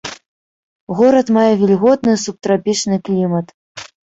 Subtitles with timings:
[1.01, 3.57] Горад мае вільготны субтрапічны клімат.